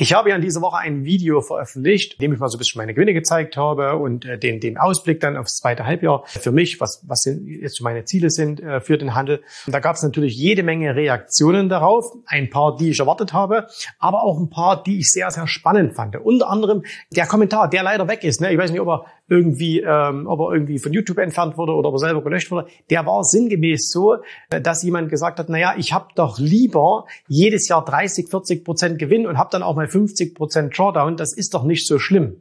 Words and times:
Ich 0.00 0.14
habe 0.14 0.30
ja 0.30 0.36
in 0.36 0.42
dieser 0.42 0.60
Woche 0.60 0.76
ein 0.78 1.04
Video 1.04 1.40
veröffentlicht, 1.40 2.12
in 2.14 2.18
dem 2.20 2.32
ich 2.32 2.38
mal 2.38 2.46
so 2.48 2.56
ein 2.56 2.60
bisschen 2.60 2.78
meine 2.78 2.94
Gewinne 2.94 3.14
gezeigt 3.14 3.56
habe 3.56 3.96
und 3.96 4.24
äh, 4.24 4.38
den, 4.38 4.60
den 4.60 4.78
Ausblick 4.78 5.18
dann 5.18 5.36
aufs 5.36 5.56
zweite 5.56 5.86
Halbjahr 5.86 6.22
für 6.24 6.52
mich, 6.52 6.80
was, 6.80 7.02
was 7.08 7.22
sind, 7.22 7.48
jetzt 7.48 7.80
meine 7.80 8.04
Ziele 8.04 8.30
sind 8.30 8.60
äh, 8.60 8.80
für 8.80 8.96
den 8.96 9.16
Handel. 9.16 9.42
Und 9.66 9.74
da 9.74 9.80
gab 9.80 9.96
es 9.96 10.04
natürlich 10.04 10.36
jede 10.36 10.62
Menge 10.62 10.94
Reaktionen 10.94 11.68
darauf, 11.68 12.12
ein 12.26 12.48
paar, 12.48 12.76
die 12.76 12.90
ich 12.90 13.00
erwartet 13.00 13.32
habe, 13.32 13.66
aber 13.98 14.22
auch 14.22 14.38
ein 14.38 14.50
paar, 14.50 14.84
die 14.84 15.00
ich 15.00 15.10
sehr, 15.10 15.32
sehr 15.32 15.48
spannend 15.48 15.94
fand. 15.94 16.14
Unter 16.14 16.48
anderem 16.48 16.84
der 17.10 17.26
Kommentar, 17.26 17.68
der 17.68 17.82
leider 17.82 18.06
weg 18.06 18.22
ist. 18.22 18.40
Ne? 18.40 18.52
Ich 18.52 18.58
weiß 18.58 18.70
nicht, 18.70 18.80
ob 18.80 18.86
er 18.86 19.06
irgendwie, 19.28 19.80
ähm, 19.80 20.26
ob 20.26 20.40
er 20.40 20.52
irgendwie 20.54 20.78
von 20.78 20.92
YouTube 20.92 21.18
entfernt 21.18 21.58
wurde 21.58 21.72
oder 21.72 21.88
ob 21.88 21.94
er 21.96 21.98
selber 21.98 22.22
gelöscht 22.22 22.50
wurde, 22.50 22.68
der 22.90 23.06
war 23.06 23.22
sinngemäß 23.24 23.90
so, 23.90 24.16
äh, 24.50 24.60
dass 24.60 24.82
jemand 24.82 25.10
gesagt 25.10 25.38
hat, 25.38 25.48
naja, 25.48 25.74
ich 25.76 25.92
habe 25.92 26.08
doch 26.14 26.38
lieber 26.38 27.04
jedes 27.28 27.68
Jahr 27.68 27.84
30, 27.84 28.28
40 28.28 28.64
Prozent 28.64 28.98
Gewinn 28.98 29.26
und 29.26 29.38
habe 29.38 29.50
dann 29.52 29.62
auch 29.62 29.76
mal 29.76 29.86
50 29.86 30.34
Prozent 30.34 30.76
Drawdown. 30.76 31.16
Das 31.16 31.32
ist 31.32 31.54
doch 31.54 31.64
nicht 31.64 31.86
so 31.86 31.98
schlimm. 31.98 32.40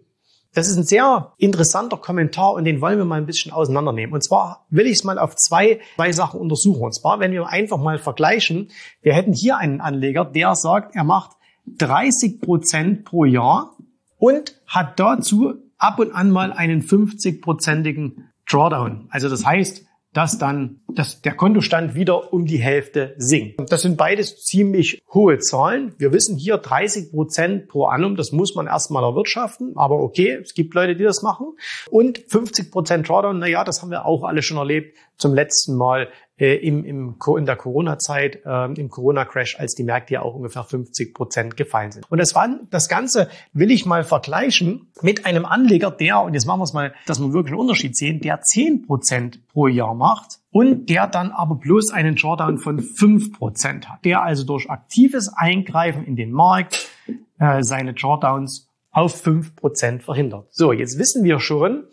Das 0.54 0.70
ist 0.70 0.78
ein 0.78 0.84
sehr 0.84 1.34
interessanter 1.38 1.98
Kommentar 1.98 2.54
und 2.54 2.64
den 2.64 2.82
wollen 2.82 2.98
wir 2.98 3.06
mal 3.06 3.20
ein 3.20 3.26
bisschen 3.26 3.52
auseinandernehmen. 3.52 4.14
Und 4.14 4.24
zwar 4.24 4.66
will 4.70 4.88
ich 4.88 4.94
es 4.94 5.04
mal 5.04 5.20
auf 5.20 5.36
zwei, 5.36 5.82
zwei 5.98 6.12
Sachen 6.12 6.40
untersuchen. 6.40 6.82
Und 6.82 6.96
zwar, 6.96 7.20
wenn 7.20 7.32
wir 7.32 7.48
einfach 7.48 7.78
mal 7.78 8.00
vergleichen, 8.00 8.72
wir 9.02 9.14
hätten 9.14 9.34
hier 9.34 9.58
einen 9.58 9.82
Anleger, 9.82 10.26
der 10.26 10.56
sagt, 10.56 10.96
er 10.96 11.04
macht 11.04 11.32
30 11.78 12.42
Prozent 12.42 13.06
pro 13.06 13.26
Jahr 13.26 13.76
und 14.18 14.60
hat 14.66 15.00
dazu 15.00 15.56
ab 15.78 16.00
und 16.00 16.12
an 16.12 16.32
mal 16.32 16.54
einen 16.54 16.82
50-prozentigen 16.82 18.30
Drawdown. 18.50 19.08
Also 19.10 19.30
das 19.30 19.46
heißt, 19.46 19.86
dass 20.14 20.38
dann 20.38 20.82
dass 20.98 21.22
der 21.22 21.36
Kontostand 21.36 21.94
wieder 21.94 22.34
um 22.34 22.46
die 22.46 22.58
Hälfte 22.58 23.14
sinkt. 23.18 23.72
Das 23.72 23.84
sind 23.84 23.98
beides 23.98 24.44
ziemlich 24.44 25.00
hohe 25.14 25.38
Zahlen. 25.38 25.94
Wir 26.00 26.12
wissen 26.12 26.38
hier 26.38 26.58
30 26.58 27.12
Prozent 27.12 27.68
pro 27.68 27.86
annum, 27.86 28.16
das 28.16 28.32
muss 28.32 28.56
man 28.56 28.66
erstmal 28.66 29.04
erwirtschaften, 29.04 29.74
aber 29.76 30.00
okay, 30.00 30.40
es 30.42 30.56
gibt 30.56 30.74
Leute, 30.74 30.96
die 30.96 31.04
das 31.04 31.22
machen. 31.22 31.56
Und 31.92 32.18
50 32.30 32.72
Prozent 32.72 33.08
Drawdown, 33.08 33.38
naja, 33.38 33.64
das 33.64 33.84
haben 33.84 33.92
wir 33.92 34.06
auch 34.06 34.24
alle 34.24 34.42
schon 34.42 34.58
erlebt, 34.58 34.98
zum 35.18 35.36
letzten 35.36 35.76
Mal 35.76 36.10
äh, 36.40 36.56
im, 36.56 36.84
im, 36.84 37.16
in 37.38 37.46
der 37.46 37.56
Corona-Zeit, 37.56 38.42
äh, 38.46 38.66
im 38.74 38.90
Corona-Crash, 38.90 39.60
als 39.60 39.74
die 39.74 39.84
Märkte 39.84 40.16
ja 40.16 40.22
auch 40.22 40.36
ungefähr 40.36 40.64
50 40.64 41.14
Prozent 41.14 41.58
gefallen 41.58 41.92
sind. 41.92 42.06
Und 42.12 42.20
das, 42.20 42.36
war, 42.36 42.48
das 42.70 42.90
Ganze 42.90 43.30
will 43.54 43.72
ich 43.72 43.86
mal 43.86 44.04
vergleichen 44.04 44.92
mit 45.02 45.26
einem 45.26 45.46
Anleger, 45.46 45.92
der, 45.92 46.22
und 46.22 46.34
jetzt 46.34 46.46
machen 46.46 46.60
wir 46.60 46.66
es 46.66 46.74
mal, 46.74 46.94
dass 47.06 47.20
wir 47.20 47.34
wirklich 47.34 47.54
einen 47.54 47.62
Unterschied 47.62 47.96
sehen, 47.98 48.22
der 48.22 48.42
10 48.42 48.86
Prozent 48.86 49.48
pro 49.48 49.68
Jahr 49.68 49.96
macht 49.96 50.40
und 50.52 50.90
der 50.90 51.08
dann 51.08 51.32
aber 51.32 51.56
bloß 51.56 51.92
einen 51.92 52.16
Drawdown 52.16 52.60
von 52.60 52.80
5 52.80 53.34
Prozent 53.34 53.90
hat. 53.90 54.06
Der 54.06 54.24
also 54.24 54.44
durch 54.44 54.70
aktives 54.70 55.32
Eingreifen 55.36 56.06
in 56.06 56.16
den 56.16 56.32
Markt 56.32 56.88
äh, 57.40 57.64
seine 57.64 57.94
Drawdowns 57.94 58.68
auf 58.92 59.22
5 59.22 59.56
Prozent 59.56 60.04
verhindert. 60.04 60.48
So, 60.52 60.72
jetzt 60.72 60.98
wissen 60.98 61.24
wir 61.24 61.40
schon, 61.40 61.84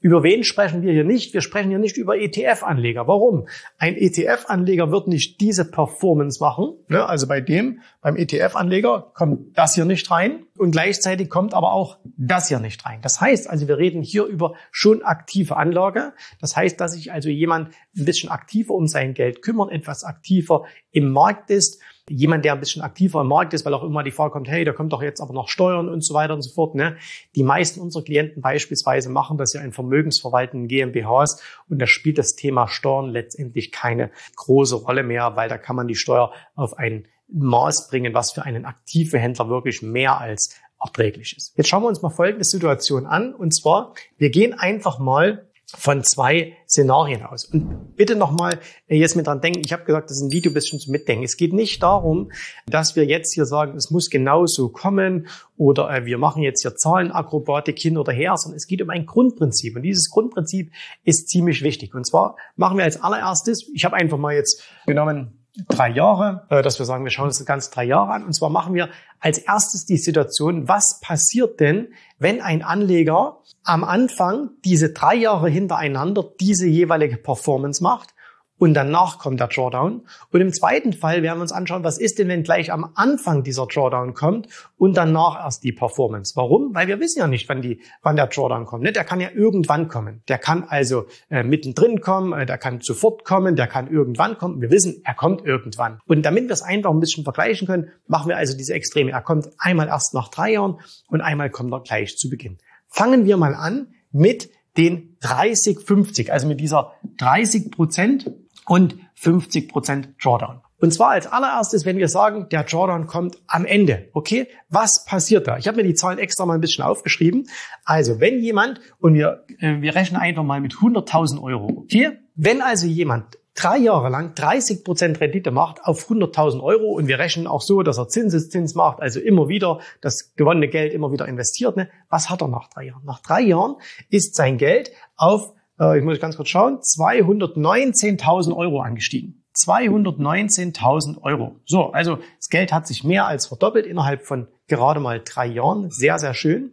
über 0.00 0.22
wen 0.22 0.44
sprechen 0.44 0.82
wir 0.82 0.92
hier 0.92 1.04
nicht? 1.04 1.34
Wir 1.34 1.40
sprechen 1.40 1.70
hier 1.70 1.78
nicht 1.78 1.96
über 1.96 2.16
ETF-Anleger. 2.16 3.08
Warum? 3.08 3.48
Ein 3.78 3.96
ETF-Anleger 3.96 4.90
wird 4.92 5.08
nicht 5.08 5.40
diese 5.40 5.68
Performance 5.68 6.42
machen. 6.42 6.74
Ne? 6.88 7.04
Also 7.04 7.26
bei 7.26 7.40
dem, 7.40 7.80
beim 8.00 8.16
ETF-Anleger 8.16 9.10
kommt 9.14 9.56
das 9.58 9.74
hier 9.74 9.84
nicht 9.84 10.10
rein 10.10 10.44
und 10.58 10.70
gleichzeitig 10.70 11.28
kommt 11.28 11.54
aber 11.54 11.72
auch 11.72 11.98
das 12.04 12.48
hier 12.48 12.60
nicht 12.60 12.84
rein. 12.84 13.00
Das 13.02 13.20
heißt 13.20 13.48
also, 13.48 13.68
wir 13.68 13.78
reden 13.78 14.02
hier 14.02 14.24
über 14.24 14.54
schon 14.70 15.02
aktive 15.02 15.56
Anlage. 15.56 16.12
Das 16.40 16.56
heißt, 16.56 16.80
dass 16.80 16.92
sich 16.92 17.12
also 17.12 17.28
jemand 17.28 17.74
ein 17.96 18.04
bisschen 18.04 18.30
aktiver 18.30 18.74
um 18.74 18.86
sein 18.86 19.14
Geld 19.14 19.42
kümmert, 19.42 19.72
etwas 19.72 20.04
aktiver 20.04 20.64
im 20.90 21.10
Markt 21.10 21.50
ist 21.50 21.80
jemand, 22.10 22.44
der 22.44 22.54
ein 22.54 22.60
bisschen 22.60 22.82
aktiver 22.82 23.20
im 23.20 23.28
Markt 23.28 23.54
ist, 23.54 23.64
weil 23.64 23.74
auch 23.74 23.84
immer 23.84 24.02
die 24.02 24.10
Frage 24.10 24.32
kommt, 24.32 24.48
hey, 24.48 24.64
da 24.64 24.72
kommt 24.72 24.92
doch 24.92 25.02
jetzt 25.02 25.20
aber 25.20 25.32
noch 25.32 25.48
Steuern 25.48 25.88
und 25.88 26.02
so 26.02 26.14
weiter 26.14 26.34
und 26.34 26.42
so 26.42 26.50
fort. 26.50 26.74
Ne? 26.74 26.96
Die 27.34 27.42
meisten 27.42 27.80
unserer 27.80 28.04
Klienten 28.04 28.42
beispielsweise 28.42 29.08
machen 29.10 29.38
das 29.38 29.52
ja 29.52 29.60
in 29.60 29.72
vermögensverwaltenden 29.72 30.68
GmbHs 30.68 31.42
und 31.68 31.80
da 31.80 31.86
spielt 31.86 32.18
das 32.18 32.34
Thema 32.34 32.68
Steuern 32.68 33.10
letztendlich 33.10 33.72
keine 33.72 34.10
große 34.36 34.76
Rolle 34.76 35.02
mehr, 35.02 35.36
weil 35.36 35.48
da 35.48 35.58
kann 35.58 35.76
man 35.76 35.88
die 35.88 35.94
Steuer 35.94 36.32
auf 36.54 36.78
ein 36.78 37.06
Maß 37.32 37.88
bringen, 37.88 38.14
was 38.14 38.32
für 38.32 38.42
einen 38.42 38.64
aktiven 38.64 39.20
Händler 39.20 39.48
wirklich 39.48 39.82
mehr 39.82 40.18
als 40.18 40.54
erträglich 40.80 41.36
ist. 41.36 41.54
Jetzt 41.56 41.68
schauen 41.68 41.82
wir 41.82 41.88
uns 41.88 42.02
mal 42.02 42.10
folgende 42.10 42.44
Situation 42.44 43.06
an. 43.06 43.34
Und 43.34 43.54
zwar, 43.54 43.94
wir 44.16 44.30
gehen 44.30 44.54
einfach 44.54 44.98
mal 44.98 45.48
von 45.76 46.02
zwei 46.02 46.56
Szenarien 46.66 47.22
aus. 47.22 47.44
Und 47.44 47.94
bitte 47.94 48.16
nochmal 48.16 48.58
äh, 48.86 48.96
jetzt 48.96 49.16
mit 49.16 49.26
dran 49.26 49.42
denken, 49.42 49.60
ich 49.62 49.72
habe 49.72 49.84
gesagt, 49.84 50.08
das 50.08 50.16
ist 50.16 50.22
ein 50.22 50.32
Video 50.32 50.50
bisschen 50.50 50.80
zum 50.80 50.92
Mitdenken. 50.92 51.24
Es 51.24 51.36
geht 51.36 51.52
nicht 51.52 51.82
darum, 51.82 52.32
dass 52.66 52.96
wir 52.96 53.04
jetzt 53.04 53.34
hier 53.34 53.44
sagen, 53.44 53.76
es 53.76 53.90
muss 53.90 54.08
genauso 54.08 54.70
kommen 54.70 55.28
oder 55.58 55.90
äh, 55.90 56.06
wir 56.06 56.16
machen 56.16 56.42
jetzt 56.42 56.62
hier 56.62 56.74
Zahlenakrobatik 56.74 57.78
hin 57.78 57.98
oder 57.98 58.12
her, 58.12 58.34
sondern 58.38 58.56
es 58.56 58.66
geht 58.66 58.80
um 58.80 58.88
ein 58.88 59.04
Grundprinzip. 59.04 59.76
Und 59.76 59.82
dieses 59.82 60.08
Grundprinzip 60.08 60.72
ist 61.04 61.28
ziemlich 61.28 61.62
wichtig. 61.62 61.94
Und 61.94 62.06
zwar 62.06 62.36
machen 62.56 62.78
wir 62.78 62.84
als 62.84 63.02
allererstes, 63.02 63.68
ich 63.74 63.84
habe 63.84 63.96
einfach 63.96 64.16
mal 64.16 64.34
jetzt 64.34 64.62
genommen, 64.86 65.37
drei 65.68 65.90
Jahre, 65.90 66.46
äh, 66.50 66.62
dass 66.62 66.78
wir 66.78 66.86
sagen, 66.86 67.04
wir 67.04 67.10
schauen 67.10 67.26
uns 67.26 67.38
das 67.38 67.46
ganze 67.46 67.70
drei 67.70 67.84
Jahre 67.84 68.12
an. 68.12 68.24
Und 68.24 68.32
zwar 68.32 68.50
machen 68.50 68.74
wir 68.74 68.88
als 69.20 69.38
erstes 69.38 69.84
die 69.84 69.96
Situation, 69.96 70.68
was 70.68 71.00
passiert 71.00 71.60
denn, 71.60 71.88
wenn 72.18 72.40
ein 72.40 72.62
Anleger 72.62 73.38
am 73.64 73.84
Anfang 73.84 74.50
diese 74.64 74.92
drei 74.92 75.16
Jahre 75.16 75.48
hintereinander 75.48 76.24
diese 76.40 76.66
jeweilige 76.66 77.16
Performance 77.16 77.82
macht 77.82 78.14
und 78.58 78.74
danach 78.74 79.18
kommt 79.18 79.40
der 79.40 79.48
Drawdown. 79.48 80.02
Und 80.30 80.40
im 80.40 80.52
zweiten 80.52 80.92
Fall 80.92 81.22
werden 81.22 81.38
wir 81.38 81.42
uns 81.42 81.52
anschauen, 81.52 81.84
was 81.84 81.98
ist 81.98 82.18
denn, 82.18 82.28
wenn 82.28 82.42
gleich 82.42 82.72
am 82.72 82.90
Anfang 82.94 83.42
dieser 83.42 83.66
Drawdown 83.66 84.14
kommt 84.14 84.48
und 84.76 84.96
danach 84.96 85.44
erst 85.44 85.64
die 85.64 85.72
Performance. 85.72 86.34
Warum? 86.36 86.74
Weil 86.74 86.88
wir 86.88 87.00
wissen 87.00 87.20
ja 87.20 87.26
nicht, 87.26 87.48
wann, 87.48 87.62
die, 87.62 87.80
wann 88.02 88.16
der 88.16 88.26
Drawdown 88.26 88.66
kommt. 88.66 88.82
Ne? 88.82 88.92
Der 88.92 89.04
kann 89.04 89.20
ja 89.20 89.30
irgendwann 89.34 89.88
kommen. 89.88 90.22
Der 90.28 90.38
kann 90.38 90.64
also 90.64 91.06
äh, 91.30 91.42
mittendrin 91.42 92.00
kommen, 92.00 92.32
äh, 92.32 92.46
der 92.46 92.58
kann 92.58 92.80
sofort 92.80 93.24
kommen, 93.24 93.56
der 93.56 93.66
kann 93.66 93.90
irgendwann 93.90 94.36
kommen. 94.36 94.60
Wir 94.60 94.70
wissen, 94.70 95.00
er 95.04 95.14
kommt 95.14 95.44
irgendwann. 95.44 96.00
Und 96.06 96.22
damit 96.22 96.44
wir 96.44 96.52
es 96.52 96.62
einfach 96.62 96.90
ein 96.90 97.00
bisschen 97.00 97.24
vergleichen 97.24 97.66
können, 97.66 97.90
machen 98.06 98.28
wir 98.28 98.36
also 98.36 98.56
diese 98.56 98.74
Extreme. 98.74 99.12
Er 99.12 99.22
kommt 99.22 99.48
einmal 99.58 99.88
erst 99.88 100.14
nach 100.14 100.28
drei 100.28 100.52
Jahren 100.52 100.80
und 101.08 101.20
einmal 101.20 101.50
kommt 101.50 101.72
er 101.72 101.80
gleich 101.80 102.16
zu 102.16 102.28
Beginn. 102.28 102.58
Fangen 102.88 103.24
wir 103.24 103.36
mal 103.36 103.54
an 103.54 103.88
mit 104.10 104.50
den 104.78 105.16
30-50, 105.22 106.30
also 106.30 106.46
mit 106.46 106.60
dieser 106.60 106.92
30 107.18 107.70
Prozent 107.70 108.30
und 108.68 108.96
50 109.14 109.68
Prozent 109.68 110.10
Drawdown. 110.22 110.60
Und 110.80 110.94
zwar 110.94 111.10
als 111.10 111.26
allererstes, 111.26 111.84
wenn 111.84 111.98
wir 111.98 112.08
sagen, 112.08 112.48
der 112.50 112.62
Drawdown 112.62 113.06
kommt 113.06 113.36
am 113.48 113.64
Ende. 113.64 114.08
Okay, 114.12 114.46
was 114.68 115.04
passiert 115.04 115.48
da? 115.48 115.58
Ich 115.58 115.66
habe 115.66 115.78
mir 115.78 115.82
die 115.82 115.94
Zahlen 115.94 116.18
extra 116.18 116.46
mal 116.46 116.54
ein 116.54 116.60
bisschen 116.60 116.84
aufgeschrieben. 116.84 117.48
Also 117.84 118.20
wenn 118.20 118.40
jemand, 118.40 118.80
und 119.00 119.14
wir, 119.14 119.44
äh, 119.58 119.80
wir 119.80 119.96
rechnen 119.96 120.20
einfach 120.20 120.44
mal 120.44 120.60
mit 120.60 120.74
100.000 120.74 121.42
Euro. 121.42 121.66
Okay, 121.84 122.18
wenn 122.36 122.62
also 122.62 122.86
jemand 122.86 123.38
drei 123.56 123.78
Jahre 123.78 124.08
lang 124.08 124.36
30 124.36 124.84
Prozent 124.84 125.20
Rendite 125.20 125.50
macht 125.50 125.82
auf 125.82 126.08
100.000 126.08 126.62
Euro 126.62 126.92
und 126.92 127.08
wir 127.08 127.18
rechnen 127.18 127.48
auch 127.48 127.62
so, 127.62 127.82
dass 127.82 127.98
er 127.98 128.06
Zinseszins 128.06 128.76
macht, 128.76 129.00
also 129.00 129.18
immer 129.18 129.48
wieder 129.48 129.80
das 130.00 130.34
gewonnene 130.36 130.68
Geld 130.68 130.92
immer 130.92 131.10
wieder 131.10 131.26
investiert. 131.26 131.76
Ne? 131.76 131.90
Was 132.08 132.30
hat 132.30 132.40
er 132.40 132.46
nach 132.46 132.68
drei 132.68 132.84
Jahren? 132.84 133.02
Nach 133.04 133.20
drei 133.20 133.40
Jahren 133.40 133.74
ist 134.10 134.36
sein 134.36 134.58
Geld 134.58 134.92
auf 135.16 135.54
äh, 135.80 135.98
ich 135.98 136.04
muss 136.04 136.20
ganz 136.20 136.36
kurz 136.36 136.48
schauen, 136.48 136.78
219.000 136.78 138.56
Euro 138.56 138.80
angestiegen. 138.80 139.44
219.000 139.56 141.20
Euro. 141.22 141.56
So, 141.64 141.90
also 141.90 142.18
das 142.36 142.48
Geld 142.48 142.72
hat 142.72 142.86
sich 142.86 143.02
mehr 143.02 143.26
als 143.26 143.46
verdoppelt 143.46 143.86
innerhalb 143.86 144.24
von 144.24 144.46
gerade 144.68 145.00
mal 145.00 145.20
drei 145.24 145.46
Jahren. 145.46 145.90
Sehr, 145.90 146.18
sehr 146.18 146.34
schön. 146.34 146.72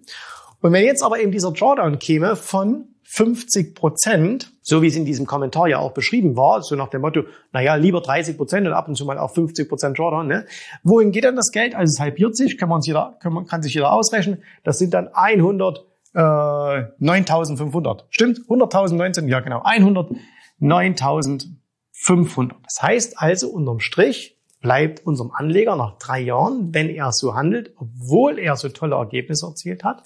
Und 0.62 0.72
wenn 0.72 0.84
jetzt 0.84 1.04
aber 1.04 1.20
eben 1.20 1.32
dieser 1.32 1.52
Drawdown 1.52 2.00
käme 2.00 2.36
von 2.36 2.96
50 3.04 3.76
Prozent, 3.76 4.52
so 4.62 4.82
wie 4.82 4.88
es 4.88 4.96
in 4.96 5.06
diesem 5.06 5.26
Kommentar 5.26 5.68
ja 5.68 5.80
auch 5.80 5.94
beschrieben 5.94 6.36
war, 6.36 6.62
so 6.62 6.76
nach 6.76 6.90
dem 6.90 7.02
Motto, 7.02 7.24
naja, 7.54 7.76
lieber 7.76 8.02
30 8.02 8.36
Prozent 8.36 8.68
und 8.68 8.74
ab 8.74 8.88
und 8.88 8.96
zu 8.96 9.06
mal 9.06 9.18
auch 9.18 9.34
50 9.34 9.70
Prozent 9.70 9.98
Drawdown, 9.98 10.28
ne? 10.28 10.46
Wohin 10.84 11.12
geht 11.12 11.24
dann 11.24 11.36
das 11.36 11.52
Geld? 11.52 11.76
Also 11.76 11.94
es 11.94 12.00
halbiert 12.00 12.36
sich, 12.36 12.58
kann 12.58 12.68
man 12.68 12.82
sich 12.82 12.88
jeder, 12.88 13.16
kann, 13.22 13.46
kann 13.46 13.62
sich 13.62 13.74
jeder 13.74 13.94
ausrechnen. 13.94 14.44
Das 14.64 14.80
sind 14.80 14.94
dann 14.94 15.08
100, 15.14 15.86
äh, 16.16 16.20
9.500. 16.20 18.06
Stimmt? 18.10 18.40
100.000, 18.48 18.96
19, 18.96 19.28
ja 19.28 19.42
genau, 19.42 19.62
109.500. 19.64 22.54
Das 22.64 22.82
heißt 22.82 23.20
also 23.20 23.50
unterm 23.50 23.80
Strich 23.80 24.40
bleibt 24.62 25.06
unserem 25.06 25.30
Anleger 25.32 25.76
nach 25.76 26.00
drei 26.00 26.22
Jahren, 26.22 26.74
wenn 26.74 26.90
er 26.90 27.12
so 27.12 27.36
handelt, 27.36 27.76
obwohl 27.78 28.40
er 28.40 28.56
so 28.56 28.70
tolle 28.70 28.96
Ergebnisse 28.96 29.46
erzielt 29.46 29.84
hat, 29.84 30.02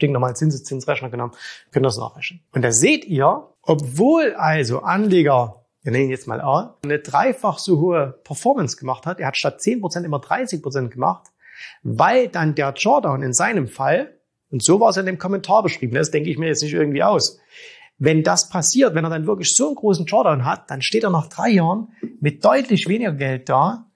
Ganz 0.00 0.10
stinknormal 0.10 0.36
Zinseszinsrechner 0.36 1.10
genommen, 1.10 1.32
könnt 1.70 1.86
das 1.86 1.98
nachrechnen. 1.98 2.40
Und 2.52 2.62
da 2.62 2.72
seht 2.72 3.04
ihr, 3.04 3.48
obwohl 3.62 4.34
also 4.34 4.80
Anleger, 4.80 5.64
wir 5.82 5.92
nennen 5.92 6.10
jetzt 6.10 6.26
mal 6.26 6.40
A, 6.40 6.76
eine 6.82 6.98
dreifach 6.98 7.58
so 7.58 7.78
hohe 7.78 8.18
Performance 8.24 8.76
gemacht 8.76 9.06
hat, 9.06 9.20
er 9.20 9.28
hat 9.28 9.36
statt 9.36 9.60
10% 9.60 10.04
immer 10.04 10.18
30% 10.18 10.88
gemacht, 10.88 11.28
weil 11.82 12.28
dann 12.28 12.54
der 12.54 12.72
Drawdown 12.72 13.22
in 13.22 13.32
seinem 13.32 13.68
Fall, 13.68 14.18
und 14.50 14.64
so 14.64 14.80
war 14.80 14.90
es 14.90 14.96
in 14.96 15.06
dem 15.06 15.18
Kommentar 15.18 15.62
beschrieben, 15.62 15.94
das 15.94 16.10
denke 16.10 16.30
ich 16.30 16.38
mir 16.38 16.48
jetzt 16.48 16.62
nicht 16.62 16.74
irgendwie 16.74 17.02
aus, 17.02 17.38
wenn 17.98 18.22
das 18.22 18.48
passiert, 18.48 18.94
wenn 18.94 19.04
er 19.04 19.10
dann 19.10 19.26
wirklich 19.26 19.54
so 19.54 19.66
einen 19.66 19.76
großen 19.76 20.06
Drawdown 20.06 20.46
hat, 20.46 20.70
dann 20.70 20.80
steht 20.80 21.04
er 21.04 21.10
nach 21.10 21.28
drei 21.28 21.50
Jahren 21.50 21.88
mit 22.20 22.44
deutlich 22.44 22.88
weniger 22.88 23.12
Geld 23.12 23.48
da, 23.48 23.90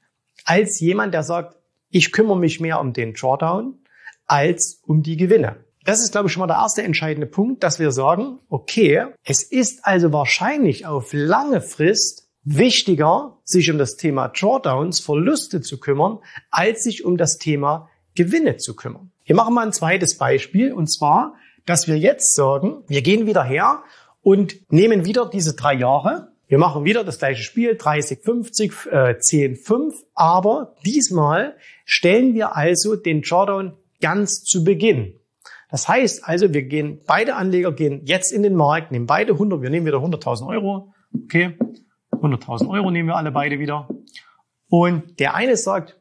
als 0.45 0.79
jemand, 0.81 1.15
der 1.15 1.23
sagt, 1.23 1.57
ich 1.89 2.13
kümmere 2.13 2.39
mich 2.39 2.61
mehr 2.61 2.81
um 2.81 2.93
den 2.93 3.15
Drawdown 3.15 3.79
als 4.27 4.83
um 4.87 5.03
die 5.03 5.17
Gewinne. 5.17 5.57
Das 5.85 6.03
ist, 6.03 6.13
glaube 6.13 6.29
ich, 6.29 6.33
schon 6.33 6.41
mal 6.41 6.47
der 6.47 6.57
erste 6.57 6.83
entscheidende 6.83 7.27
Punkt, 7.27 7.63
dass 7.63 7.79
wir 7.79 7.91
sagen, 7.91 8.39
okay, 8.49 9.07
es 9.25 9.43
ist 9.43 9.85
also 9.85 10.13
wahrscheinlich 10.13 10.87
auf 10.87 11.11
lange 11.13 11.61
Frist 11.61 12.29
wichtiger, 12.43 13.39
sich 13.45 13.71
um 13.71 13.79
das 13.79 13.97
Thema 13.97 14.29
Drawdowns, 14.29 15.01
Verluste 15.01 15.61
zu 15.61 15.79
kümmern, 15.79 16.19
als 16.51 16.83
sich 16.83 17.05
um 17.05 17.17
das 17.17 17.39
Thema 17.39 17.89
Gewinne 18.15 18.57
zu 18.57 18.75
kümmern. 18.77 19.11
Wir 19.25 19.37
machen 19.37 19.55
mal 19.55 19.67
ein 19.67 19.73
zweites 19.73 20.17
Beispiel, 20.17 20.73
und 20.73 20.87
zwar 20.89 21.35
dass 21.67 21.89
wir 21.89 21.99
jetzt 21.99 22.35
sagen, 22.35 22.85
wir 22.89 23.03
gehen 23.03 23.27
wieder 23.27 23.45
her 23.45 23.83
und 24.23 24.71
nehmen 24.71 25.05
wieder 25.05 25.29
diese 25.29 25.55
drei 25.55 25.75
Jahre. 25.75 26.33
Wir 26.47 26.59
machen 26.59 26.85
wieder 26.85 27.05
das 27.05 27.19
gleiche 27.19 27.43
Spiel, 27.43 27.77
30, 27.77 28.21
50, 28.23 28.73
äh, 28.91 29.19
10, 29.19 29.57
5. 29.57 29.95
Aber 30.15 30.75
diesmal 30.85 31.57
stellen 31.85 32.35
wir 32.35 32.55
also 32.57 32.97
den 32.97 33.23
Drawdown 33.23 33.77
ganz 34.01 34.45
zu 34.45 34.63
Beginn. 34.63 35.15
Das 35.75 35.89
heißt 35.89 36.23
also, 36.29 36.55
wir 36.55 36.63
gehen, 36.63 37.01
beide 37.05 37.35
Anleger 37.35 37.73
gehen 37.73 38.03
jetzt 38.05 38.31
in 38.31 38.45
den 38.45 38.55
Markt, 38.55 38.93
nehmen 38.93 39.07
beide 39.07 39.33
100, 39.33 39.61
wir 39.61 39.71
nehmen 39.71 39.85
wieder 39.87 39.97
100.000 39.97 40.47
Euro. 40.47 40.95
Okay, 41.13 41.59
100.000 42.13 42.71
Euro 42.71 42.93
nehmen 42.93 43.09
wir 43.09 43.17
alle 43.17 43.33
beide 43.33 43.59
wieder. 43.59 43.89
Und 44.69 45.19
der 45.19 45.35
eine 45.35 45.57
sagt, 45.57 45.99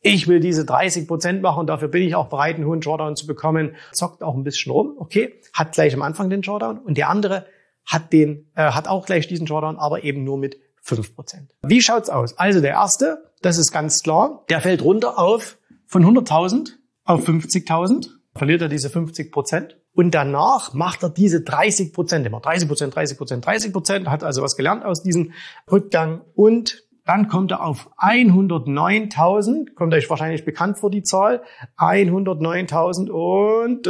ich 0.00 0.28
will 0.28 0.38
diese 0.38 0.64
30 0.64 1.08
Prozent 1.08 1.42
machen 1.42 1.66
dafür 1.66 1.88
bin 1.88 2.04
ich 2.04 2.14
auch 2.14 2.28
bereit, 2.28 2.54
einen 2.54 2.66
hohen 2.66 2.80
Drawdown 2.80 3.16
zu 3.16 3.26
bekommen, 3.26 3.74
zockt 3.90 4.22
auch 4.22 4.36
ein 4.36 4.44
bisschen 4.44 4.70
rum, 4.70 4.94
okay, 4.96 5.40
hat 5.54 5.72
gleich 5.72 5.92
am 5.92 6.02
Anfang 6.02 6.30
den 6.30 6.42
Drawdown 6.42 6.78
und 6.78 6.96
der 6.96 7.08
andere 7.08 7.46
hat 7.84 8.12
den, 8.12 8.48
äh, 8.54 8.70
hat 8.70 8.86
auch 8.86 9.06
gleich 9.06 9.26
diesen 9.26 9.44
Drawdown, 9.44 9.76
aber 9.76 10.04
eben 10.04 10.22
nur 10.22 10.38
mit 10.38 10.56
5 10.82 11.16
Prozent. 11.16 11.50
Wie 11.62 11.82
schaut's 11.82 12.10
aus? 12.10 12.38
Also 12.38 12.60
der 12.60 12.74
erste, 12.74 13.28
das 13.42 13.58
ist 13.58 13.72
ganz 13.72 14.04
klar, 14.04 14.44
der 14.48 14.60
fällt 14.60 14.84
runter 14.84 15.18
auf 15.18 15.58
von 15.88 16.04
100.000 16.04 16.74
auf 17.02 17.28
50.000, 17.28 18.19
verliert 18.34 18.62
er 18.62 18.68
diese 18.68 18.90
50 18.90 19.32
Prozent. 19.32 19.76
Und 19.92 20.12
danach 20.14 20.72
macht 20.72 21.02
er 21.02 21.10
diese 21.10 21.42
30 21.42 21.92
Prozent 21.92 22.26
immer. 22.26 22.40
30 22.40 22.68
Prozent, 22.68 22.94
30 22.94 23.18
Prozent, 23.18 23.46
30 23.46 23.72
Prozent, 23.72 24.08
hat 24.08 24.22
also 24.22 24.42
was 24.42 24.56
gelernt 24.56 24.84
aus 24.84 25.02
diesem 25.02 25.32
Rückgang 25.70 26.22
und 26.34 26.84
dann 27.06 27.28
kommt 27.28 27.50
er 27.50 27.64
auf 27.64 27.90
109.000, 27.98 29.74
kommt 29.74 29.94
euch 29.94 30.08
wahrscheinlich 30.08 30.44
bekannt 30.44 30.78
vor 30.78 30.90
die 30.90 31.02
Zahl, 31.02 31.42
109.000 31.78 33.10
und 33.10 33.88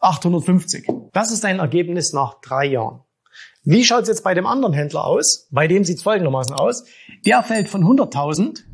850. 0.00 0.86
Das 1.12 1.32
ist 1.32 1.44
ein 1.46 1.58
Ergebnis 1.58 2.12
nach 2.12 2.40
drei 2.42 2.66
Jahren. 2.66 3.00
Wie 3.64 3.84
schaut 3.84 4.02
es 4.02 4.08
jetzt 4.08 4.24
bei 4.24 4.34
dem 4.34 4.46
anderen 4.46 4.74
Händler 4.74 5.04
aus? 5.04 5.48
Bei 5.50 5.68
dem 5.68 5.84
sieht 5.84 5.98
es 5.98 6.02
folgendermaßen 6.02 6.54
aus. 6.54 6.84
Der 7.24 7.42
fällt 7.42 7.68
von 7.68 7.82
100.000 7.82 8.64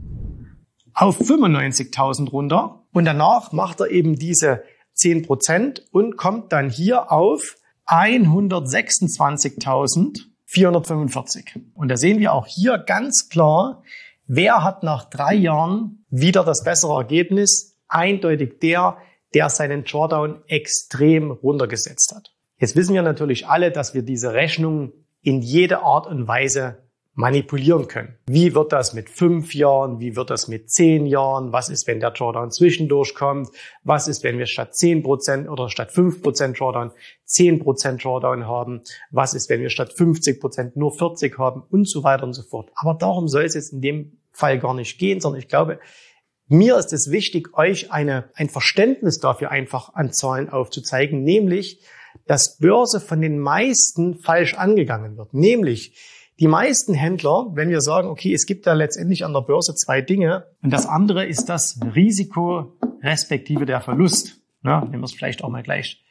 auf 0.94 1.21
95.000 1.21 2.31
runter 2.31 2.83
und 2.94 3.05
danach 3.05 3.52
macht 3.52 3.81
er 3.81 3.91
eben 3.91 4.14
diese 4.14 4.62
10% 4.96 5.82
und 5.91 6.17
kommt 6.17 6.50
dann 6.52 6.70
hier 6.70 7.12
auf 7.12 7.56
126.000 7.87 10.23
445. 10.55 11.61
Und 11.75 11.88
da 11.88 11.96
sehen 11.96 12.20
wir 12.20 12.32
auch 12.32 12.46
hier 12.46 12.79
ganz 12.79 13.29
klar, 13.29 13.82
wer 14.26 14.62
hat 14.62 14.82
nach 14.82 15.11
drei 15.11 15.35
Jahren 15.35 16.05
wieder 16.11 16.44
das 16.44 16.62
bessere 16.62 16.96
Ergebnis? 16.96 17.76
Eindeutig 17.88 18.61
der, 18.61 18.97
der 19.35 19.49
seinen 19.49 19.85
Drawdown 19.85 20.43
extrem 20.47 21.32
runtergesetzt 21.32 22.12
hat. 22.14 22.32
Jetzt 22.58 22.76
wissen 22.76 22.94
wir 22.94 23.02
natürlich 23.02 23.49
alle, 23.49 23.73
dass 23.73 23.94
wir 23.94 24.02
diese 24.02 24.32
Rechnung 24.32 24.93
in 25.23 25.43
jede 25.43 25.82
Art 25.82 26.06
und 26.06 26.29
Weise 26.29 26.83
manipulieren 27.14 27.87
können. 27.87 28.16
Wie 28.26 28.54
wird 28.54 28.73
das 28.73 28.92
mit 28.92 29.09
fünf 29.09 29.54
Jahren? 29.54 30.00
Wie 30.00 30.16
wird 30.16 30.30
das 30.30 30.49
mit 30.49 30.71
zehn 30.71 31.06
Jahren? 31.06 31.52
Was 31.52 31.68
ist, 31.68 31.87
wenn 31.87 32.00
der 32.00 32.11
Drawdown 32.11 32.50
zwischendurch 32.50 33.14
kommt? 33.14 33.49
Was 33.85 34.09
ist, 34.09 34.25
wenn 34.25 34.38
wir 34.38 34.47
statt 34.47 34.75
zehn 34.75 35.02
Prozent 35.02 35.49
oder 35.49 35.71
statt 35.71 35.92
fünf 35.92 36.23
Prozent 36.23 36.59
Drawdown 36.59 36.90
zehn 37.25 37.61
Prozent 37.61 38.02
Drawdown 38.02 38.47
haben? 38.47 38.83
Was 39.11 39.35
ist, 39.35 39.49
wenn 39.49 39.61
wir 39.61 39.71
statt 39.71 39.92
50 39.92 40.40
Prozent 40.40 40.76
nur 40.76 40.92
40 40.92 41.38
haben? 41.38 41.62
Und 41.71 41.88
so 41.88 42.02
weiter 42.02 42.25
und 42.25 42.33
so 42.33 42.42
fort. 42.42 42.71
Aber 42.75 42.94
darum 42.94 43.28
soll 43.28 43.44
es 43.44 43.54
jetzt 43.54 43.73
in 43.73 43.80
dem 43.80 44.18
Fall 44.33 44.59
gar 44.59 44.75
nicht 44.75 44.99
gehen, 44.99 45.21
sondern 45.21 45.40
ich 45.40 45.49
glaube, 45.49 45.78
mir 46.49 46.76
ist 46.76 46.92
es 46.92 47.11
wichtig, 47.11 47.56
euch 47.56 47.92
eine, 47.92 48.30
ein 48.35 48.49
Verständnis 48.49 49.18
dafür 49.18 49.50
einfach 49.50 49.94
an 49.94 50.12
Zahlen 50.12 50.50
aufzuzeigen, 50.50 51.23
nämlich, 51.23 51.80
dass 52.26 52.59
Börse 52.59 53.00
von 53.00 53.21
den 53.21 53.38
meisten 53.38 54.18
falsch 54.18 54.54
angegangen 54.54 55.16
wird. 55.16 55.33
Nämlich, 55.33 55.97
die 56.41 56.49
meisten 56.49 56.95
Händler, 56.95 57.47
wenn 57.55 57.71
wir 57.71 57.81
sagen, 57.81 58.09
okay, 58.09 58.35
es 58.35 58.47
gibt 58.47 58.67
da 58.67 58.73
letztendlich 58.73 59.25
an 59.25 59.33
der 59.33 59.41
Börse 59.41 59.75
zwei 59.75 60.00
Dinge 60.00 60.47
und 60.62 60.73
das 60.73 60.87
andere 60.87 61.25
ist 61.26 61.47
das 61.47 61.79
Risiko 61.95 62.76
respektive 63.03 63.67
der 63.67 63.81
Verlust. 63.81 64.41
Ja, 64.64 64.81
nehmen 64.81 65.03
wir 65.03 65.05
es 65.05 65.12
vielleicht 65.12 65.45
auch 65.45 65.50
mal 65.50 65.62
gleich 65.62 66.03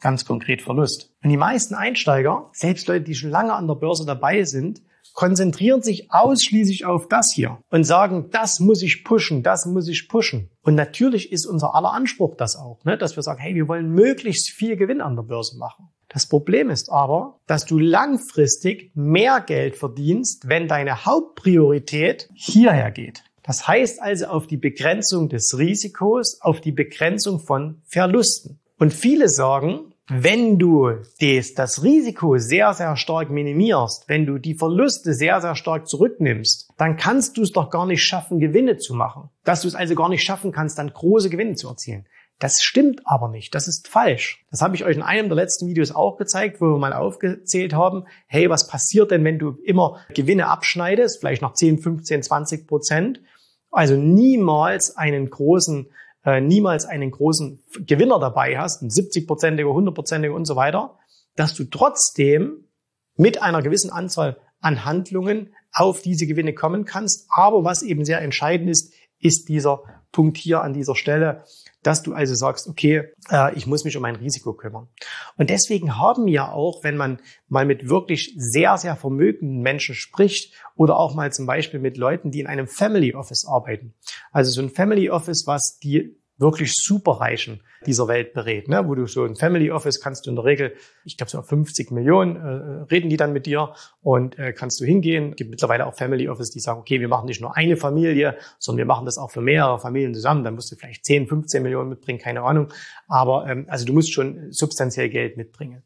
ganz 0.00 0.26
konkret 0.26 0.60
Verlust. 0.60 1.14
Und 1.22 1.30
die 1.30 1.36
meisten 1.36 1.74
Einsteiger, 1.74 2.50
selbst 2.52 2.88
Leute, 2.88 3.04
die 3.04 3.14
schon 3.14 3.30
lange 3.30 3.54
an 3.54 3.66
der 3.66 3.74
Börse 3.74 4.04
dabei 4.04 4.44
sind, 4.44 4.82
konzentrieren 5.14 5.80
sich 5.80 6.12
ausschließlich 6.12 6.84
auf 6.84 7.08
das 7.08 7.32
hier 7.32 7.58
und 7.70 7.84
sagen, 7.84 8.28
das 8.30 8.60
muss 8.60 8.82
ich 8.82 9.04
pushen, 9.04 9.42
das 9.42 9.64
muss 9.64 9.88
ich 9.88 10.08
pushen. 10.08 10.50
Und 10.62 10.74
natürlich 10.74 11.32
ist 11.32 11.46
unser 11.46 11.74
aller 11.74 11.92
Anspruch 11.92 12.36
das 12.36 12.56
auch, 12.56 12.84
ne? 12.84 12.98
dass 12.98 13.16
wir 13.16 13.22
sagen, 13.22 13.40
hey, 13.40 13.54
wir 13.54 13.68
wollen 13.68 13.90
möglichst 13.92 14.50
viel 14.50 14.76
Gewinn 14.76 15.00
an 15.00 15.14
der 15.14 15.22
Börse 15.22 15.56
machen. 15.56 15.88
Das 16.14 16.26
Problem 16.26 16.70
ist 16.70 16.92
aber, 16.92 17.40
dass 17.48 17.66
du 17.66 17.76
langfristig 17.76 18.92
mehr 18.94 19.40
Geld 19.40 19.74
verdienst, 19.74 20.48
wenn 20.48 20.68
deine 20.68 21.04
Hauptpriorität 21.04 22.30
hierher 22.34 22.92
geht. 22.92 23.24
Das 23.42 23.66
heißt 23.66 24.00
also 24.00 24.26
auf 24.26 24.46
die 24.46 24.56
Begrenzung 24.56 25.28
des 25.28 25.58
Risikos, 25.58 26.40
auf 26.40 26.60
die 26.60 26.70
Begrenzung 26.70 27.40
von 27.40 27.82
Verlusten. 27.84 28.60
Und 28.78 28.94
viele 28.94 29.28
sagen, 29.28 29.92
wenn 30.06 30.56
du 30.58 30.90
das 31.18 31.82
Risiko 31.82 32.38
sehr, 32.38 32.74
sehr 32.74 32.96
stark 32.96 33.30
minimierst, 33.30 34.08
wenn 34.08 34.24
du 34.24 34.38
die 34.38 34.54
Verluste 34.54 35.14
sehr, 35.14 35.40
sehr 35.40 35.56
stark 35.56 35.88
zurücknimmst, 35.88 36.68
dann 36.76 36.96
kannst 36.96 37.38
du 37.38 37.42
es 37.42 37.50
doch 37.50 37.70
gar 37.70 37.86
nicht 37.86 38.04
schaffen, 38.04 38.38
Gewinne 38.38 38.76
zu 38.76 38.94
machen. 38.94 39.30
Dass 39.42 39.62
du 39.62 39.68
es 39.68 39.74
also 39.74 39.96
gar 39.96 40.10
nicht 40.10 40.22
schaffen 40.22 40.52
kannst, 40.52 40.78
dann 40.78 40.92
große 40.92 41.28
Gewinne 41.28 41.54
zu 41.54 41.68
erzielen. 41.68 42.06
Das 42.44 42.62
stimmt 42.62 43.00
aber 43.06 43.30
nicht. 43.30 43.54
Das 43.54 43.68
ist 43.68 43.88
falsch. 43.88 44.44
Das 44.50 44.60
habe 44.60 44.76
ich 44.76 44.84
euch 44.84 44.96
in 44.96 45.02
einem 45.02 45.30
der 45.30 45.36
letzten 45.36 45.66
Videos 45.66 45.92
auch 45.92 46.18
gezeigt, 46.18 46.60
wo 46.60 46.66
wir 46.66 46.78
mal 46.78 46.92
aufgezählt 46.92 47.72
haben, 47.72 48.04
hey, 48.26 48.50
was 48.50 48.66
passiert 48.66 49.12
denn, 49.12 49.24
wenn 49.24 49.38
du 49.38 49.56
immer 49.64 50.04
Gewinne 50.12 50.48
abschneidest, 50.48 51.20
vielleicht 51.20 51.40
noch 51.40 51.54
10, 51.54 51.78
15, 51.78 52.22
20 52.22 52.66
Prozent, 52.66 53.22
also 53.70 53.96
niemals 53.96 54.94
einen 54.94 55.30
großen, 55.30 55.90
äh, 56.26 56.42
niemals 56.42 56.84
einen 56.84 57.12
großen 57.12 57.64
Gewinner 57.86 58.20
dabei 58.20 58.58
hast, 58.58 58.82
ein 58.82 58.90
70-prozentiger, 58.90 59.70
100-prozentiger 59.70 60.34
und 60.34 60.44
so 60.44 60.54
weiter, 60.54 60.98
dass 61.36 61.54
du 61.54 61.64
trotzdem 61.64 62.68
mit 63.16 63.40
einer 63.40 63.62
gewissen 63.62 63.90
Anzahl 63.90 64.36
an 64.60 64.84
Handlungen 64.84 65.54
auf 65.72 66.02
diese 66.02 66.26
Gewinne 66.26 66.52
kommen 66.52 66.84
kannst. 66.84 67.26
Aber 67.30 67.64
was 67.64 67.82
eben 67.82 68.04
sehr 68.04 68.20
entscheidend 68.20 68.68
ist, 68.68 68.92
ist 69.18 69.48
dieser 69.48 69.80
Punkt 70.12 70.36
hier 70.36 70.60
an 70.60 70.74
dieser 70.74 70.94
Stelle, 70.94 71.44
dass 71.86 72.02
du 72.02 72.14
also 72.14 72.34
sagst, 72.34 72.66
okay, 72.66 73.12
äh, 73.30 73.54
ich 73.54 73.66
muss 73.66 73.84
mich 73.84 73.96
um 73.96 74.02
mein 74.02 74.16
Risiko 74.16 74.54
kümmern. 74.54 74.88
Und 75.36 75.50
deswegen 75.50 75.98
haben 75.98 76.26
ja 76.26 76.50
auch, 76.50 76.82
wenn 76.82 76.96
man 76.96 77.20
mal 77.48 77.66
mit 77.66 77.88
wirklich 77.88 78.34
sehr, 78.36 78.76
sehr 78.78 78.96
vermögenden 78.96 79.60
Menschen 79.60 79.94
spricht 79.94 80.54
oder 80.74 80.98
auch 80.98 81.14
mal 81.14 81.32
zum 81.32 81.46
Beispiel 81.46 81.80
mit 81.80 81.96
Leuten, 81.96 82.30
die 82.30 82.40
in 82.40 82.46
einem 82.46 82.66
Family 82.66 83.14
Office 83.14 83.46
arbeiten. 83.46 83.94
Also 84.32 84.50
so 84.50 84.62
ein 84.62 84.70
Family 84.70 85.10
Office, 85.10 85.46
was 85.46 85.78
die 85.82 86.16
wirklich 86.36 86.72
superreichen 86.74 87.62
dieser 87.86 88.08
Welt 88.08 88.32
berät, 88.32 88.68
ne? 88.68 88.86
wo 88.88 88.94
du 88.94 89.06
so 89.06 89.24
ein 89.24 89.36
Family 89.36 89.70
Office 89.70 90.00
kannst 90.00 90.26
du 90.26 90.30
in 90.30 90.36
der 90.36 90.44
Regel, 90.44 90.74
ich 91.04 91.16
glaube 91.16 91.30
so 91.30 91.40
50 91.40 91.90
Millionen 91.90 92.36
äh, 92.36 92.82
reden 92.90 93.08
die 93.08 93.16
dann 93.16 93.32
mit 93.32 93.46
dir 93.46 93.74
und 94.02 94.38
äh, 94.38 94.52
kannst 94.52 94.80
du 94.80 94.84
hingehen. 94.84 95.30
Es 95.30 95.36
gibt 95.36 95.50
mittlerweile 95.50 95.86
auch 95.86 95.94
Family 95.94 96.28
Office, 96.28 96.50
die 96.50 96.60
sagen, 96.60 96.80
okay, 96.80 97.00
wir 97.00 97.08
machen 97.08 97.26
nicht 97.26 97.40
nur 97.40 97.56
eine 97.56 97.76
Familie, 97.76 98.36
sondern 98.58 98.78
wir 98.78 98.86
machen 98.86 99.04
das 99.04 99.18
auch 99.18 99.30
für 99.30 99.42
mehrere 99.42 99.78
Familien 99.78 100.14
zusammen. 100.14 100.44
Dann 100.44 100.54
musst 100.54 100.72
du 100.72 100.76
vielleicht 100.76 101.04
10, 101.04 101.28
15 101.28 101.62
Millionen 101.62 101.90
mitbringen, 101.90 102.18
keine 102.18 102.42
Ahnung. 102.42 102.72
Aber 103.06 103.46
ähm, 103.46 103.66
also 103.68 103.84
du 103.84 103.92
musst 103.92 104.12
schon 104.12 104.50
substanziell 104.50 105.10
Geld 105.10 105.36
mitbringen. 105.36 105.82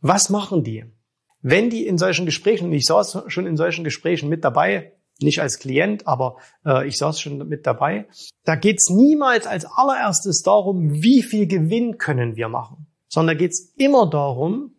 Was 0.00 0.30
machen 0.30 0.64
die? 0.64 0.84
Wenn 1.42 1.70
die 1.70 1.86
in 1.86 1.98
solchen 1.98 2.26
Gesprächen, 2.26 2.66
und 2.66 2.72
ich 2.72 2.86
saß 2.86 3.24
schon 3.26 3.46
in 3.46 3.56
solchen 3.56 3.84
Gesprächen 3.84 4.28
mit 4.28 4.44
dabei, 4.44 4.92
nicht 5.20 5.40
als 5.40 5.58
Klient, 5.58 6.06
aber 6.06 6.36
äh, 6.64 6.86
ich 6.86 6.98
saß 6.98 7.20
schon 7.20 7.48
mit 7.48 7.66
dabei. 7.66 8.08
Da 8.44 8.56
geht's 8.56 8.90
niemals 8.90 9.46
als 9.46 9.64
allererstes 9.64 10.42
darum, 10.42 11.02
wie 11.02 11.22
viel 11.22 11.46
Gewinn 11.46 11.98
können 11.98 12.36
wir 12.36 12.48
machen, 12.48 12.86
sondern 13.08 13.36
da 13.36 13.38
geht's 13.38 13.72
immer 13.76 14.08
darum, 14.08 14.76